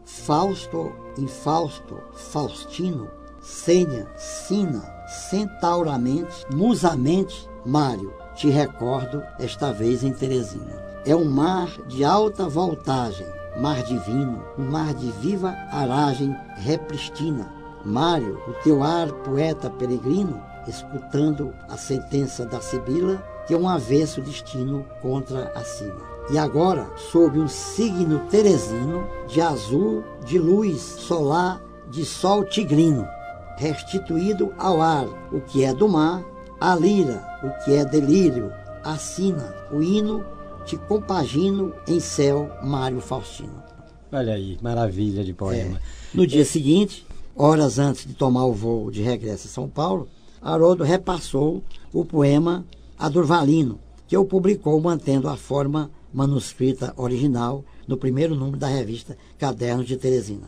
Fausto, 0.05 0.91
infausto, 1.17 1.97
Faustino, 2.13 3.09
senha, 3.41 4.07
sina, 4.17 4.81
centauramente, 5.29 6.45
musamente, 6.53 7.47
Mário, 7.65 8.13
te 8.37 8.49
recordo 8.49 9.23
esta 9.39 9.73
vez 9.73 10.03
em 10.03 10.13
Teresina. 10.13 10.85
É 11.05 11.15
um 11.15 11.25
mar 11.25 11.69
de 11.87 12.03
alta 12.03 12.47
voltagem, 12.47 13.25
mar 13.59 13.81
divino, 13.81 14.43
um 14.57 14.69
mar 14.69 14.93
de 14.93 15.09
viva 15.13 15.49
aragem 15.71 16.35
repristina. 16.57 17.51
Mário, 17.83 18.39
o 18.47 18.53
teu 18.63 18.83
ar 18.83 19.11
poeta 19.23 19.69
peregrino, 19.71 20.41
escutando 20.67 21.51
a 21.67 21.77
sentença 21.77 22.45
da 22.45 22.61
Sibila, 22.61 23.23
que 23.47 23.53
é 23.53 23.57
um 23.57 23.67
avesso 23.67 24.21
destino 24.21 24.85
contra 25.01 25.51
a 25.55 25.63
cima. 25.63 26.01
E 26.29 26.37
agora, 26.37 26.87
sob 26.95 27.39
um 27.39 27.47
signo 27.47 28.19
teresino, 28.29 29.07
de 29.27 29.41
azul, 29.41 30.03
de 30.25 30.37
luz 30.37 30.81
solar, 30.81 31.61
de 31.89 32.05
sol 32.05 32.43
tigrino, 32.43 33.07
restituído 33.57 34.53
ao 34.57 34.81
ar 34.81 35.07
o 35.31 35.39
que 35.39 35.63
é 35.63 35.73
do 35.73 35.87
mar, 35.87 36.21
a 36.59 36.75
lira, 36.75 37.23
o 37.43 37.63
que 37.63 37.73
é 37.73 37.85
delírio, 37.85 38.51
a 38.83 38.97
sina, 38.97 39.53
o 39.71 39.81
hino 39.81 40.25
te 40.65 40.75
compagino 40.75 41.73
em 41.87 41.99
céu, 41.99 42.51
Mário 42.63 42.99
Faustino. 42.99 43.63
Olha 44.11 44.33
aí, 44.33 44.57
maravilha 44.61 45.23
de 45.23 45.33
poema. 45.33 45.77
É. 45.77 45.81
No 46.13 46.25
dia 46.25 46.41
é. 46.41 46.45
seguinte, 46.45 47.05
horas 47.35 47.77
antes 47.77 48.05
de 48.05 48.13
tomar 48.13 48.45
o 48.45 48.53
voo 48.53 48.89
de 48.89 49.01
regresso 49.01 49.47
a 49.47 49.51
São 49.51 49.69
Paulo, 49.69 50.07
Haroldo 50.41 50.83
repassou 50.83 51.63
o 51.93 52.03
poema 52.03 52.65
a 52.97 53.09
Durvalino, 53.09 53.79
que 54.07 54.17
o 54.17 54.25
publicou 54.25 54.79
mantendo 54.81 55.29
a 55.29 55.37
forma 55.37 55.91
manuscrita 56.13 56.93
original 56.97 57.63
no 57.87 57.97
primeiro 57.97 58.35
número 58.35 58.57
da 58.57 58.67
revista 58.67 59.17
Cadernos 59.37 59.85
de 59.85 59.97
Teresina. 59.97 60.47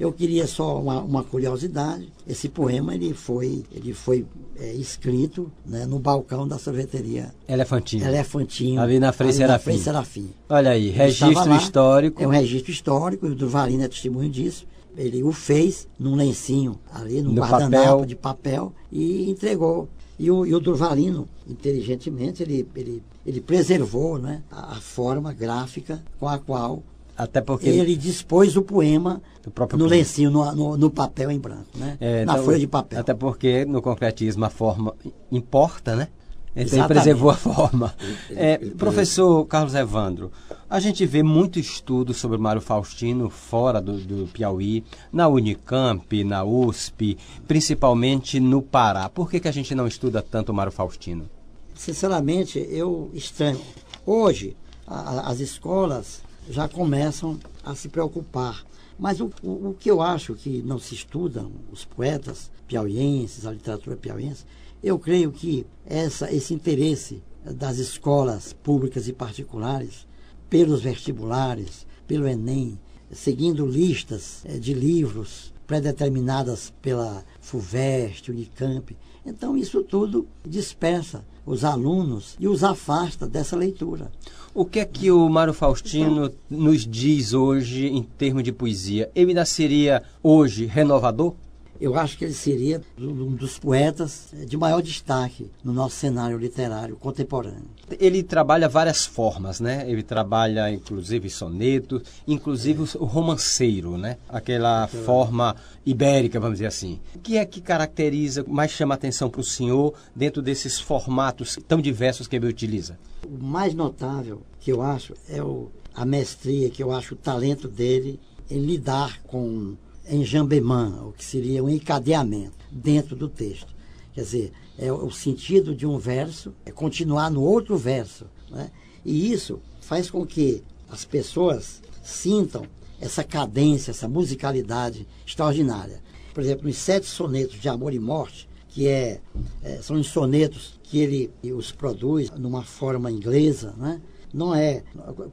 Eu 0.00 0.10
queria 0.10 0.46
só 0.46 0.80
uma, 0.80 1.02
uma 1.02 1.22
curiosidade. 1.22 2.10
Esse 2.26 2.48
poema 2.48 2.94
ele 2.94 3.12
foi, 3.12 3.62
ele 3.70 3.92
foi 3.92 4.24
é, 4.58 4.72
escrito 4.72 5.52
né, 5.66 5.84
no 5.84 5.98
balcão 5.98 6.48
da 6.48 6.58
sorveteria 6.58 7.34
Elefantinho. 7.46 8.06
Elefantinho. 8.06 8.80
Ali 8.80 8.98
na 8.98 9.12
Frei 9.12 9.30
Serafim. 9.30 9.76
Serafim. 9.76 10.30
Olha 10.48 10.70
aí, 10.70 10.88
registro 10.88 11.54
histórico. 11.54 12.22
É 12.22 12.26
um 12.26 12.30
registro 12.30 12.72
histórico, 12.72 13.26
e 13.26 13.30
o 13.30 13.34
Durvalino 13.34 13.82
é 13.82 13.88
testemunho 13.88 14.30
disso. 14.30 14.66
Ele 14.96 15.22
o 15.22 15.32
fez 15.32 15.86
num 15.98 16.14
lencinho 16.14 16.80
ali, 16.90 17.20
num 17.20 17.34
guardanapo 17.34 18.06
de 18.06 18.16
papel 18.16 18.72
e 18.90 19.30
entregou. 19.30 19.86
E 20.18 20.30
o, 20.30 20.46
e 20.46 20.54
o 20.54 20.60
Durvalino, 20.60 21.28
inteligentemente, 21.46 22.42
ele, 22.42 22.66
ele, 22.74 23.02
ele 23.26 23.40
preservou 23.42 24.18
né, 24.18 24.42
a, 24.50 24.76
a 24.76 24.80
forma 24.80 25.30
gráfica 25.32 26.02
com 26.18 26.26
a 26.26 26.38
qual 26.38 26.82
até 27.22 27.40
porque 27.42 27.68
ele 27.68 27.96
dispôs 27.96 28.56
o 28.56 28.62
poema 28.62 29.20
no 29.44 29.52
poema. 29.52 29.86
lencinho, 29.86 30.30
no, 30.30 30.54
no, 30.54 30.76
no, 30.76 30.90
papel 30.90 31.30
em 31.30 31.38
branco, 31.38 31.66
né? 31.74 31.98
É, 32.00 32.24
Na 32.24 32.32
então, 32.32 32.44
folha 32.44 32.58
de 32.58 32.66
papel. 32.66 32.98
Até 32.98 33.12
porque 33.12 33.64
no 33.66 33.82
concretismo 33.82 34.44
a 34.44 34.50
forma 34.50 34.94
importa, 35.30 35.94
né? 35.94 36.08
Então 36.56 36.78
ele 36.78 36.88
preservou 36.88 37.30
a 37.30 37.34
forma. 37.34 37.94
É, 38.30 38.56
professor 38.76 39.44
Carlos 39.44 39.74
Evandro, 39.74 40.32
a 40.68 40.80
gente 40.80 41.04
vê 41.06 41.22
muito 41.22 41.60
estudo 41.60 42.14
sobre 42.14 42.38
Mário 42.38 42.60
Faustino 42.60 43.28
fora 43.28 43.80
do, 43.80 43.98
do, 43.98 44.26
Piauí, 44.28 44.82
na 45.12 45.28
Unicamp, 45.28 46.24
na 46.24 46.42
USP, 46.42 47.18
principalmente 47.46 48.40
no 48.40 48.62
Pará. 48.62 49.08
Por 49.08 49.30
que, 49.30 49.40
que 49.40 49.48
a 49.48 49.52
gente 49.52 49.74
não 49.74 49.86
estuda 49.86 50.22
tanto 50.22 50.54
Mário 50.54 50.72
Faustino? 50.72 51.28
Sinceramente, 51.74 52.58
eu 52.70 53.10
estranho. 53.14 53.60
Hoje, 54.04 54.56
a, 54.86 55.30
as 55.30 55.38
escolas 55.38 56.22
já 56.50 56.68
começam 56.68 57.38
a 57.64 57.74
se 57.74 57.88
preocupar. 57.88 58.64
Mas 58.98 59.20
o, 59.20 59.30
o, 59.42 59.70
o, 59.70 59.76
que 59.78 59.90
eu 59.90 60.02
acho 60.02 60.34
que 60.34 60.62
não 60.62 60.78
se 60.78 60.94
estudam, 60.94 61.50
os 61.72 61.84
poetas 61.84 62.50
piauienses, 62.66 63.46
a 63.46 63.52
literatura 63.52 63.96
piauiense, 63.96 64.44
eu 64.82 64.98
creio 64.98 65.32
que 65.32 65.66
essa, 65.86 66.32
esse 66.32 66.52
interesse 66.52 67.22
das 67.44 67.78
escolas 67.78 68.52
públicas 68.52 69.08
e 69.08 69.12
particulares 69.12 70.06
pelos 70.48 70.82
vestibulares, 70.82 71.86
pelo 72.06 72.26
Enem, 72.26 72.78
seguindo 73.12 73.64
listas 73.66 74.42
eh, 74.44 74.58
de 74.58 74.74
livros 74.74 75.52
predeterminadas 75.70 76.72
pela 76.82 77.24
FUVEST, 77.40 78.32
Unicamp. 78.32 78.96
Então, 79.24 79.56
isso 79.56 79.84
tudo 79.84 80.26
dispersa 80.44 81.24
os 81.46 81.62
alunos 81.62 82.34
e 82.40 82.48
os 82.48 82.64
afasta 82.64 83.24
dessa 83.24 83.54
leitura. 83.54 84.10
O 84.52 84.64
que 84.64 84.80
é 84.80 84.84
que 84.84 85.12
o 85.12 85.28
Mário 85.28 85.54
Faustino 85.54 86.28
nos 86.50 86.84
diz 86.84 87.34
hoje 87.34 87.86
em 87.86 88.02
termos 88.02 88.42
de 88.42 88.50
poesia? 88.50 89.12
Ele 89.14 89.30
ainda 89.30 89.44
seria 89.44 90.02
hoje 90.20 90.66
renovador? 90.66 91.36
Eu 91.80 91.98
acho 91.98 92.18
que 92.18 92.24
ele 92.24 92.34
seria 92.34 92.82
um 92.98 93.34
dos 93.34 93.58
poetas 93.58 94.28
de 94.46 94.56
maior 94.56 94.82
destaque 94.82 95.50
no 95.64 95.72
nosso 95.72 95.96
cenário 95.96 96.36
literário 96.36 96.94
contemporâneo. 96.96 97.70
Ele 97.98 98.22
trabalha 98.22 98.68
várias 98.68 99.06
formas, 99.06 99.60
né? 99.60 99.84
Ele 99.88 100.02
trabalha 100.02 100.70
inclusive 100.70 101.30
sonetos, 101.30 102.02
inclusive 102.28 102.82
é. 102.82 102.98
o 102.98 103.04
romanceiro, 103.04 103.96
né? 103.96 104.18
Aquela 104.28 104.86
forma 104.88 105.56
ibérica, 105.86 106.38
vamos 106.38 106.56
dizer 106.58 106.66
assim. 106.66 107.00
O 107.14 107.18
que 107.18 107.38
é 107.38 107.46
que 107.46 107.62
caracteriza, 107.62 108.44
mais 108.46 108.70
chama 108.70 108.94
atenção 108.94 109.30
para 109.30 109.40
o 109.40 109.44
senhor 109.44 109.94
dentro 110.14 110.42
desses 110.42 110.78
formatos 110.78 111.58
tão 111.66 111.80
diversos 111.80 112.28
que 112.28 112.36
ele 112.36 112.46
utiliza? 112.46 112.98
O 113.26 113.42
mais 113.42 113.74
notável 113.74 114.42
que 114.60 114.70
eu 114.70 114.82
acho 114.82 115.14
é 115.28 115.42
o, 115.42 115.70
a 115.94 116.04
mestria, 116.04 116.68
que 116.68 116.82
eu 116.82 116.92
acho 116.92 117.14
o 117.14 117.18
talento 117.18 117.68
dele 117.68 118.20
em 118.50 118.58
lidar 118.58 119.20
com 119.22 119.76
enjambement, 120.10 121.06
o 121.06 121.12
que 121.12 121.24
seria 121.24 121.62
um 121.62 121.68
encadeamento 121.68 122.58
dentro 122.70 123.16
do 123.16 123.28
texto. 123.28 123.74
Quer 124.12 124.22
dizer, 124.22 124.52
é 124.78 124.92
o 124.92 125.10
sentido 125.10 125.74
de 125.74 125.86
um 125.86 125.98
verso 125.98 126.54
é 126.64 126.70
continuar 126.70 127.30
no 127.30 127.42
outro 127.42 127.76
verso. 127.76 128.26
Né? 128.50 128.70
E 129.04 129.32
isso 129.32 129.60
faz 129.80 130.10
com 130.10 130.26
que 130.26 130.62
as 130.88 131.04
pessoas 131.04 131.82
sintam 132.02 132.64
essa 133.00 133.24
cadência, 133.24 133.90
essa 133.90 134.08
musicalidade 134.08 135.06
extraordinária. 135.26 136.02
Por 136.34 136.42
exemplo, 136.42 136.66
nos 136.66 136.76
sete 136.76 137.06
sonetos 137.06 137.60
de 137.60 137.68
Amor 137.68 137.94
e 137.94 137.98
Morte, 137.98 138.48
que 138.68 138.86
é, 138.86 139.20
é 139.62 139.82
são 139.82 139.96
os 139.96 140.08
sonetos 140.08 140.78
que 140.82 140.98
ele 140.98 141.30
os 141.52 141.72
produz 141.72 142.30
numa 142.30 142.62
forma 142.62 143.10
inglesa, 143.10 143.74
né? 143.76 144.00
Não 144.32 144.54
é 144.54 144.82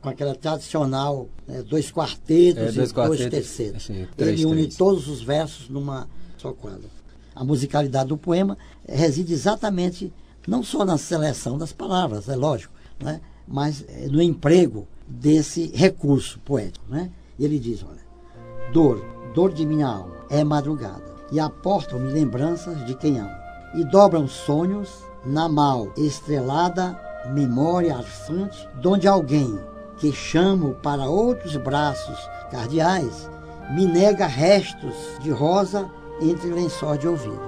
com 0.02 0.10
aquela 0.10 0.36
tradicional 0.36 1.28
né, 1.48 1.62
dois 1.64 1.92
quartetos 1.92 2.64
é, 2.64 2.72
dois 2.72 2.90
e 2.90 2.94
quartetos, 2.94 3.18
dois 3.20 3.30
terceiros. 3.30 3.84
Assim, 3.84 4.08
três, 4.16 4.40
Ele 4.40 4.46
une 4.46 4.62
três. 4.64 4.76
todos 4.76 5.08
os 5.08 5.22
versos 5.22 5.70
numa 5.70 6.08
só 6.38 6.52
quadra. 6.52 6.90
A 7.36 7.44
musicalidade 7.44 8.10
do 8.10 8.18
poema 8.18 8.58
reside 8.88 9.34
exatamente 9.34 10.12
Não 10.48 10.64
só 10.64 10.86
na 10.86 10.98
seleção 10.98 11.58
das 11.58 11.74
palavras, 11.74 12.30
é 12.30 12.36
lógico, 12.36 12.74
né? 13.04 13.20
mas 13.46 13.84
é, 13.90 14.08
no 14.08 14.22
emprego 14.22 14.88
desse 15.06 15.68
recurso 15.76 16.40
poético. 16.40 16.86
Né? 16.90 17.12
E 17.38 17.44
ele 17.44 17.60
diz, 17.60 17.84
olha, 17.84 18.02
dor, 18.72 19.06
dor 19.36 19.52
de 19.54 19.66
minha 19.66 19.88
alma, 19.88 20.16
é 20.30 20.44
madrugada, 20.46 21.16
e 21.32 21.40
aportam-me 21.40 22.12
lembranças 22.12 22.86
de 22.86 22.96
quem 22.96 23.20
amo, 23.20 23.36
e 23.76 23.84
dobram 23.84 24.26
sonhos 24.26 24.90
na 25.26 25.50
mal 25.50 25.92
estrelada 25.98 26.98
memória 27.32 27.96
arfante, 27.96 28.68
donde 28.76 29.08
alguém 29.08 29.60
que 29.98 30.12
chamo 30.12 30.76
para 30.76 31.10
outros 31.10 31.56
braços 31.58 32.18
cardeais 32.52 33.30
me 33.72 33.86
nega 33.86 34.26
restos 34.26 34.96
de 35.22 35.32
rosa 35.32 35.90
entre 36.22 36.50
lençóis 36.50 37.00
de 37.00 37.08
ouvido. 37.08 37.42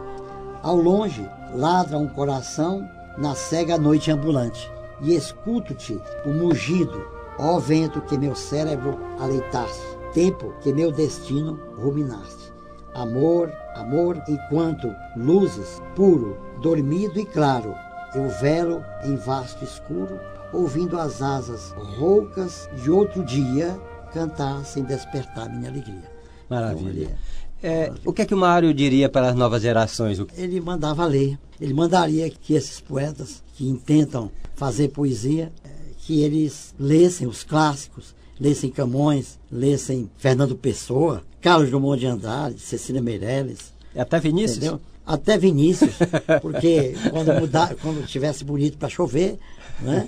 Ao 0.62 0.76
longe 0.76 1.28
ladra 1.54 1.98
um 1.98 2.08
coração 2.08 2.88
na 3.18 3.36
cega 3.36 3.78
noite 3.78 4.12
ambulante, 4.12 4.72
e 5.02 5.16
escuto-te 5.16 6.00
o 6.26 6.30
mugido, 6.30 7.06
ó 7.38 7.58
vento 7.58 8.02
que 8.02 8.18
meu 8.18 8.36
cérebro 8.36 9.00
aleitaste, 9.20 9.86
tempo 10.14 10.54
que 10.62 10.74
meu 10.74 10.92
destino 10.92 11.60
ruminaste. 11.78 12.54
Amor, 12.94 13.52
amor, 13.76 14.22
enquanto 14.28 14.94
luzes, 15.16 15.82
puro, 15.96 16.38
dormido 16.62 17.20
e 17.20 17.26
claro, 17.26 17.74
eu 18.16 18.30
velo 18.30 18.84
em 19.04 19.16
vasto 19.16 19.64
escuro, 19.64 20.20
ouvindo 20.54 21.00
as 21.00 21.22
asas 21.22 21.72
roucas 21.98 22.70
de 22.82 22.90
outro 22.90 23.24
dia 23.24 23.80
cantar 24.14 24.66
sem 24.66 24.84
despertar 24.84 25.50
minha 25.50 25.70
alegria. 25.70 26.12
Maravilha. 26.50 27.16
É, 27.62 27.92
o 28.06 28.14
que 28.14 28.22
é 28.22 28.26
que 28.26 28.34
o 28.34 28.38
Mário 28.38 28.74
diria 28.74 29.10
para 29.10 29.30
as 29.30 29.36
novas 29.36 29.62
gerações? 29.62 30.20
Ele 30.38 30.62
mandava 30.62 31.06
ler. 31.06 31.38
Ele 31.60 31.74
mandaria 31.74 32.30
que 32.30 32.54
esses 32.54 32.80
poetas 32.80 33.44
que 33.56 33.68
intentam 33.68 34.32
fazer 34.56 34.90
poesia, 34.90 35.52
é, 35.64 35.70
que 35.98 36.22
eles 36.22 36.74
lessem 36.80 37.28
os 37.28 37.44
clássicos, 37.44 38.16
lessem 38.40 38.70
Camões, 38.70 39.38
lessem 39.52 40.10
Fernando 40.18 40.56
Pessoa, 40.56 41.22
Carlos 41.42 41.70
Drummond 41.70 42.00
de 42.00 42.08
Andrade, 42.08 42.60
Cecília 42.60 43.02
Meirelles. 43.02 43.74
Até 43.96 44.20
Vinícius? 44.20 44.58
Entendeu? 44.58 44.82
Até 45.10 45.40
Vinícius, 45.40 45.96
porque 46.40 46.94
quando 47.10 47.34
mudar, 47.42 47.74
quando 47.82 48.06
tivesse 48.06 48.44
bonito 48.44 48.78
para 48.78 48.88
chover, 48.88 49.40
né? 49.82 50.08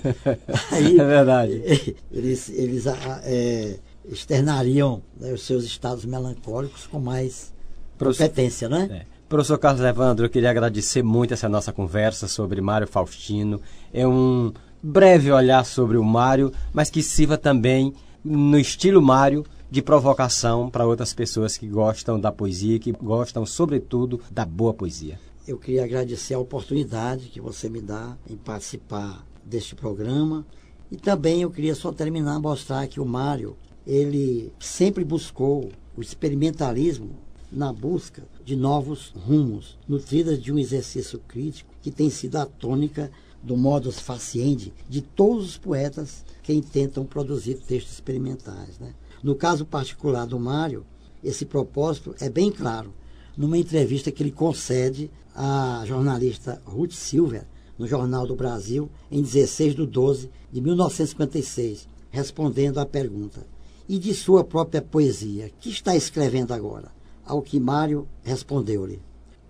Aí, 0.70 0.96
é 0.96 1.04
verdade. 1.04 1.96
Eles, 2.12 2.48
eles 2.50 2.86
é, 3.24 3.80
externariam 4.08 5.02
né, 5.18 5.32
os 5.32 5.42
seus 5.42 5.64
estados 5.64 6.04
melancólicos 6.04 6.86
com 6.86 7.00
mais 7.00 7.52
Professor, 7.98 8.28
competência, 8.28 8.68
né? 8.68 8.88
É. 8.92 9.06
Professor 9.28 9.58
Carlos 9.58 9.82
Evandro, 9.82 10.26
eu 10.26 10.30
queria 10.30 10.50
agradecer 10.50 11.02
muito 11.02 11.34
essa 11.34 11.48
nossa 11.48 11.72
conversa 11.72 12.28
sobre 12.28 12.60
Mário 12.60 12.86
Faustino. 12.86 13.60
É 13.92 14.06
um 14.06 14.52
breve 14.80 15.32
olhar 15.32 15.66
sobre 15.66 15.96
o 15.96 16.04
Mário, 16.04 16.52
mas 16.72 16.90
que 16.90 17.02
sirva 17.02 17.36
também 17.36 17.92
no 18.24 18.56
estilo 18.56 19.02
Mário 19.02 19.44
de 19.72 19.80
provocação 19.80 20.68
para 20.68 20.86
outras 20.86 21.14
pessoas 21.14 21.56
que 21.56 21.66
gostam 21.66 22.20
da 22.20 22.30
poesia, 22.30 22.78
que 22.78 22.92
gostam, 22.92 23.46
sobretudo, 23.46 24.20
da 24.30 24.44
boa 24.44 24.74
poesia. 24.74 25.18
Eu 25.48 25.56
queria 25.56 25.84
agradecer 25.84 26.34
a 26.34 26.38
oportunidade 26.38 27.30
que 27.30 27.40
você 27.40 27.70
me 27.70 27.80
dá 27.80 28.14
em 28.28 28.36
participar 28.36 29.26
deste 29.42 29.74
programa. 29.74 30.44
E 30.90 30.96
também 30.98 31.40
eu 31.40 31.50
queria 31.50 31.74
só 31.74 31.90
terminar 31.90 32.38
mostrar 32.38 32.86
que 32.86 33.00
o 33.00 33.06
Mário, 33.06 33.56
ele 33.86 34.52
sempre 34.60 35.06
buscou 35.06 35.72
o 35.96 36.02
experimentalismo 36.02 37.16
na 37.50 37.72
busca 37.72 38.24
de 38.44 38.54
novos 38.54 39.14
rumos, 39.26 39.78
nutrida 39.88 40.36
de 40.36 40.52
um 40.52 40.58
exercício 40.58 41.18
crítico 41.26 41.72
que 41.80 41.90
tem 41.90 42.10
sido 42.10 42.36
a 42.36 42.44
tônica 42.44 43.10
do 43.42 43.56
modus 43.56 43.98
faciendi 43.98 44.70
de 44.86 45.00
todos 45.00 45.46
os 45.46 45.56
poetas 45.56 46.26
que 46.42 46.52
intentam 46.52 47.06
produzir 47.06 47.54
textos 47.54 47.94
experimentais. 47.94 48.78
Né? 48.78 48.92
No 49.22 49.36
caso 49.36 49.64
particular 49.64 50.26
do 50.26 50.40
Mário, 50.40 50.84
esse 51.22 51.46
propósito 51.46 52.14
é 52.20 52.28
bem 52.28 52.50
claro 52.50 52.92
numa 53.36 53.56
entrevista 53.56 54.10
que 54.10 54.22
ele 54.22 54.32
concede 54.32 55.10
à 55.34 55.84
jornalista 55.86 56.60
Ruth 56.64 56.92
Silver, 56.92 57.46
no 57.78 57.86
Jornal 57.86 58.26
do 58.26 58.34
Brasil, 58.34 58.90
em 59.10 59.22
16 59.22 59.76
de 59.76 59.86
12 59.86 60.30
de 60.50 60.60
1956, 60.60 61.88
respondendo 62.10 62.78
à 62.78 62.86
pergunta: 62.86 63.46
E 63.88 63.98
de 63.98 64.12
sua 64.12 64.42
própria 64.42 64.82
poesia, 64.82 65.50
que 65.60 65.70
está 65.70 65.94
escrevendo 65.94 66.52
agora? 66.52 66.92
Ao 67.24 67.40
que 67.40 67.60
Mário 67.60 68.08
respondeu-lhe: 68.22 69.00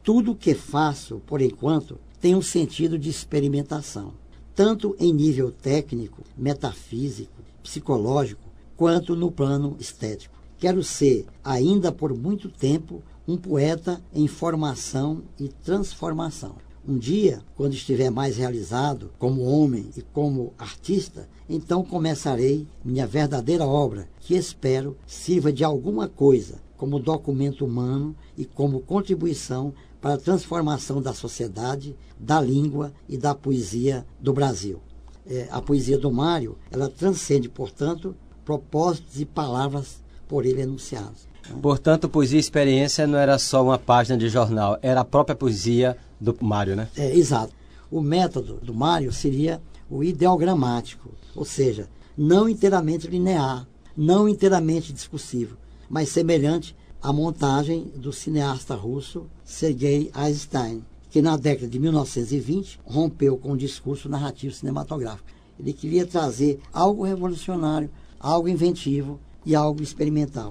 Tudo 0.02 0.32
o 0.32 0.36
que 0.36 0.54
faço, 0.54 1.20
por 1.26 1.40
enquanto, 1.40 1.98
tem 2.20 2.34
um 2.34 2.42
sentido 2.42 2.98
de 2.98 3.08
experimentação, 3.08 4.12
tanto 4.54 4.94
em 5.00 5.12
nível 5.12 5.50
técnico, 5.50 6.22
metafísico, 6.36 7.42
psicológico, 7.62 8.51
quanto 8.76 9.14
no 9.14 9.30
plano 9.30 9.76
estético. 9.78 10.36
Quero 10.58 10.82
ser, 10.82 11.26
ainda 11.42 11.90
por 11.90 12.16
muito 12.16 12.48
tempo, 12.48 13.02
um 13.26 13.36
poeta 13.36 14.00
em 14.14 14.26
formação 14.26 15.22
e 15.38 15.48
transformação. 15.48 16.54
Um 16.86 16.98
dia, 16.98 17.42
quando 17.54 17.74
estiver 17.74 18.10
mais 18.10 18.36
realizado 18.36 19.10
como 19.18 19.42
homem 19.42 19.90
e 19.96 20.02
como 20.02 20.52
artista, 20.58 21.28
então 21.48 21.84
começarei 21.84 22.66
minha 22.84 23.06
verdadeira 23.06 23.64
obra, 23.64 24.08
que 24.20 24.34
espero 24.34 24.96
sirva 25.06 25.52
de 25.52 25.62
alguma 25.62 26.08
coisa 26.08 26.60
como 26.76 26.98
documento 26.98 27.64
humano 27.64 28.16
e 28.36 28.44
como 28.44 28.80
contribuição 28.80 29.72
para 30.00 30.14
a 30.14 30.18
transformação 30.18 31.00
da 31.00 31.14
sociedade, 31.14 31.96
da 32.18 32.40
língua 32.40 32.92
e 33.08 33.16
da 33.16 33.32
poesia 33.36 34.04
do 34.20 34.32
Brasil. 34.32 34.80
É, 35.24 35.46
a 35.52 35.62
poesia 35.62 35.96
do 35.96 36.10
Mário, 36.10 36.58
ela 36.72 36.88
transcende, 36.88 37.48
portanto, 37.48 38.16
propósitos 38.44 39.20
e 39.20 39.24
palavras 39.24 40.02
por 40.28 40.46
ele 40.46 40.62
enunciadas. 40.62 41.28
Né? 41.48 41.56
Portanto, 41.60 42.08
poesia 42.08 42.38
e 42.38 42.40
experiência 42.40 43.06
não 43.06 43.18
era 43.18 43.38
só 43.38 43.62
uma 43.62 43.78
página 43.78 44.16
de 44.16 44.28
jornal, 44.28 44.78
era 44.82 45.00
a 45.00 45.04
própria 45.04 45.36
poesia 45.36 45.96
do 46.20 46.36
Mário, 46.40 46.76
né? 46.76 46.88
É, 46.96 47.14
exato. 47.14 47.52
O 47.90 48.00
método 48.00 48.54
do 48.62 48.72
Mário 48.72 49.12
seria 49.12 49.60
o 49.90 50.02
ideogramático, 50.02 51.10
ou 51.34 51.44
seja, 51.44 51.88
não 52.16 52.48
inteiramente 52.48 53.06
linear, 53.06 53.66
não 53.96 54.28
inteiramente 54.28 54.92
discursivo, 54.92 55.56
mas 55.88 56.08
semelhante 56.08 56.74
à 57.02 57.12
montagem 57.12 57.92
do 57.96 58.12
cineasta 58.12 58.74
russo 58.74 59.26
Sergei 59.44 60.10
Eisenstein, 60.16 60.84
que 61.10 61.20
na 61.20 61.36
década 61.36 61.68
de 61.68 61.78
1920 61.78 62.80
rompeu 62.84 63.36
com 63.36 63.52
o 63.52 63.56
discurso 63.56 64.08
narrativo 64.08 64.54
cinematográfico. 64.54 65.28
Ele 65.60 65.74
queria 65.74 66.06
trazer 66.06 66.58
algo 66.72 67.04
revolucionário, 67.04 67.90
algo 68.22 68.48
inventivo 68.48 69.18
e 69.44 69.54
algo 69.56 69.82
experimental. 69.82 70.50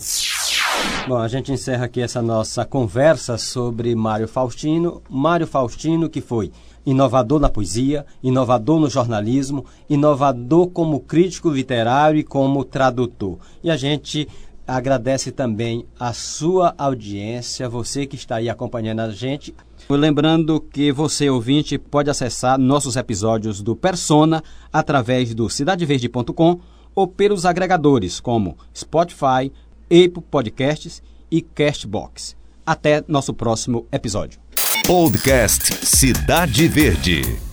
Bom, 1.07 1.17
a 1.17 1.27
gente 1.27 1.51
encerra 1.51 1.85
aqui 1.85 2.01
essa 2.01 2.21
nossa 2.21 2.65
conversa 2.65 3.37
sobre 3.37 3.95
Mário 3.95 4.27
Faustino. 4.27 5.01
Mário 5.09 5.47
Faustino, 5.47 6.09
que 6.09 6.21
foi 6.21 6.51
inovador 6.85 7.39
na 7.39 7.49
poesia, 7.49 8.05
inovador 8.21 8.79
no 8.79 8.89
jornalismo, 8.89 9.65
inovador 9.89 10.67
como 10.67 10.99
crítico 10.99 11.49
literário 11.49 12.19
e 12.19 12.23
como 12.23 12.65
tradutor. 12.65 13.37
E 13.63 13.69
a 13.69 13.77
gente 13.77 14.27
agradece 14.67 15.31
também 15.31 15.85
a 15.99 16.13
sua 16.13 16.73
audiência, 16.77 17.69
você 17.69 18.05
que 18.05 18.15
está 18.15 18.35
aí 18.35 18.49
acompanhando 18.49 19.01
a 19.01 19.09
gente. 19.09 19.53
Lembrando 19.89 20.61
que 20.61 20.91
você, 20.91 21.29
ouvinte, 21.29 21.77
pode 21.77 22.09
acessar 22.09 22.57
nossos 22.57 22.95
episódios 22.95 23.61
do 23.61 23.75
Persona 23.75 24.43
através 24.71 25.33
do 25.33 25.49
cidadeverde.com 25.49 26.59
ou 26.95 27.07
pelos 27.07 27.45
agregadores 27.45 28.19
como 28.19 28.57
Spotify, 28.75 29.51
Apple 29.85 30.23
Podcasts 30.29 31.01
e 31.29 31.41
Castbox. 31.41 32.35
Até 32.65 33.03
nosso 33.07 33.33
próximo 33.33 33.85
episódio. 33.91 34.39
Podcast 34.85 35.73
Cidade 35.85 36.67
Verde. 36.67 37.50